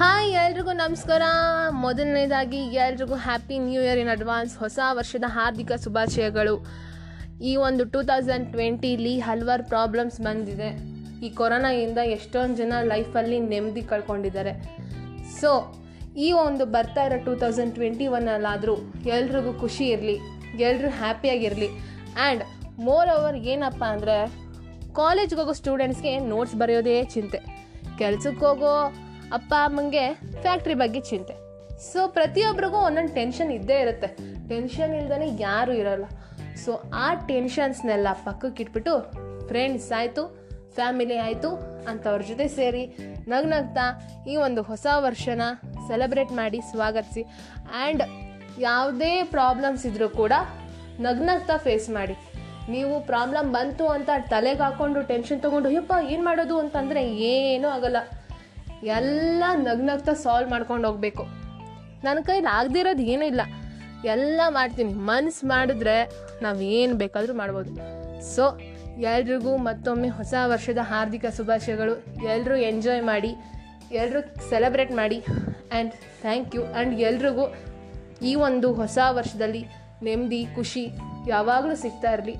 [0.00, 1.24] Hi, ಎಲ್ರಿಗೂ ನಮಸ್ಕಾರ.
[1.82, 6.54] ಮೊದಲನೇದಾಗಿ ಎಲ್ರಿಗೂ happy new year in advance ಹೊಸ ವರ್ಷದ ಹಾರ್ದಿಕ ಶುಭಾಶಯಗಳು.
[7.50, 10.70] ಈ ಒಂದು ಟೂ ತೌಸಂಡ್ ಟ್ವೆಂಟೀಲಿ ಹಲವಾರು ಪ್ರಾಬ್ಲಮ್ಸ್ ಬಂದಿದೆ.
[11.24, 14.54] ಈ ಕೊರೋನಾಯಿಂದ ಎಷ್ಟೊಂದು ಜನ ಲೈಫಲ್ಲಿ ನೆಮ್ಮದಿ ಕಳ್ಕೊಂಡಿದ್ದಾರೆ.
[15.40, 15.50] ಸೊ
[16.26, 18.78] ಈ ಒಂದು ಬರ್ತಾ ಇರೋ ಟೂ ತೌಸಂಡ್ ಟ್ವೆಂಟಿ ಒನ್ನಲ್ಲಾದರೂ
[19.18, 20.16] ಎಲ್ರಿಗೂ ಖುಷಿ ಇರಲಿ
[20.70, 21.70] ಎಲ್ಲರೂ ಹ್ಯಾಪಿಯಾಗಿರಲಿ
[22.24, 22.44] ಆ್ಯಂಡ್
[22.88, 24.18] ಮೋರ್ ಓವರ್ ಏನಪ್ಪ ಅಂದರೆ
[25.02, 27.40] ಕಾಲೇಜ್ಗೋಗೋ ಸ್ಟೂಡೆಂಟ್ಸ್ಗೆ ನೋಟ್ಸ್ ಬರೆಯೋದೇ ಚಿಂತೆ.
[28.02, 28.50] ಕೆಲಸಕ್ಕೆ
[29.32, 31.34] ಅಪ್ಪ, ಅಮ್ಮಂಗೆ ಫ್ಯಾಕ್ಟ್ರಿ ಬಗ್ಗೆ ಚಿಂತೆ.
[31.92, 34.06] ಸೊ ಪ್ರತಿಯೊಬ್ಬರಿಗೂ ಒಂದೊಂದು ಟೆನ್ಷನ್ ಇದ್ದೇ ಇರುತ್ತೆ.
[34.48, 36.04] ಟೆನ್ಷನ್ ಇಲ್ದೇ ಯಾರೂ ಇರೋಲ್ಲ.
[36.64, 39.12] ಸೊ ಆ ಟೆನ್ಷನ್ಸ್ನೆಲ್ಲ ಪಕ್ಕಕ್ಕೆ ಇಟ್ಬಿಟ್ಟು
[39.48, 40.40] ಫ್ರೆಂಡ್ಸ್ ಆಯಿತು
[40.74, 41.50] ಫ್ಯಾಮಿಲಿ ಆಯಿತು,
[41.88, 42.96] ಅಂಥವ್ರ ಜೊತೆ ಸೇರಿ
[43.28, 45.42] ನಗ್ನಗ್ತಾ ಈ ಒಂದು ಹೊಸ ವರ್ಷನ
[45.88, 47.22] ಸೆಲೆಬ್ರೇಟ್ ಮಾಡಿ ಸ್ವಾಗತಿಸಿ.
[47.22, 48.02] ಆ್ಯಂಡ್
[48.60, 50.32] ಯಾವುದೇ ಪ್ರಾಬ್ಲಮ್ಸ್ ಇದ್ದರೂ ಕೂಡ
[51.00, 52.16] ನಗ್ನಗ್ತಾ ಫೇಸ್ ಮಾಡಿ.
[52.70, 56.58] ನೀವು ಪ್ರಾಬ್ಲಮ್ ಬಂತು ಅಂತ ತಲೆಗೆ ಹಾಕೊಂಡು ಟೆನ್ಷನ್ ತೊಗೊಂಡು ಅಯ್ಯಪ್ಪ ಏನು ಮಾಡೋದು?
[56.58, 57.96] ಅಂತಂದರೆ ಏನೂ ಆಗಲ್ಲ.
[58.82, 61.22] ಎಲ್ಲ ನಗ್ನಗ್ತಾ ಸಾಲ್ವ್ ಮಾಡ್ಕೊಂಡು ಹೋಗಬೇಕು.
[62.04, 63.40] ನನ್ನ ಕೈಲಿ ಆಗದಿರೋದು ಏನೂ ಇಲ್ಲ.
[64.04, 64.94] ಎಲ್ಲ ಮಾಡ್ತೀನಿ.
[64.94, 66.10] ಮನ್ಸು ಮಾಡಿದ್ರೆ
[66.42, 67.74] ನಾವು ಏನು ಬೇಕಾದರೂ ಮಾಡ್ಬೋದು.
[68.34, 68.58] ಸೊ
[69.00, 72.24] ಎಲ್ರಿಗೂ ಮತ್ತೊಮ್ಮೆ ಹೊಸ ವರ್ಷದ ಹಾರ್ದಿಕ ಶುಭಾಶಯಗಳು.
[72.24, 73.34] ಎಲ್ಲರೂ ಎಂಜಾಯ್ ಮಾಡಿ
[73.92, 77.54] ಎಲ್ಲರೂ ಸೆಲೆಬ್ರೇಟ್ ಮಾಡಿ ಆ್ಯಂಡ್ ಥ್ಯಾಂಕ್ ಯು ಆ್ಯಂಡ್ ಎಲ್ರಿಗೂ
[78.22, 79.66] ಈ ಒಂದು ಹೊಸ ವರ್ಷದಲ್ಲಿ
[80.02, 80.88] ನೆಮ್ಮದಿ, ಖುಷಿ
[81.28, 82.36] ಯಾವಾಗಲೂ ಸಿಗ್ತಾ ಇರಲಿ.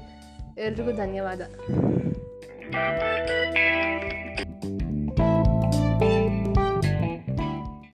[0.59, 1.41] ಎಲ್ರಿಗೂ ಧನ್ಯವಾದ.